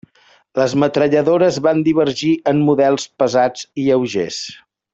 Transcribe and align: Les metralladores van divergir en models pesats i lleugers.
Les 0.59 0.71
metralladores 0.83 1.59
van 1.67 1.83
divergir 1.89 2.31
en 2.53 2.63
models 2.71 3.07
pesats 3.25 3.69
i 3.83 3.87
lleugers. 3.91 4.41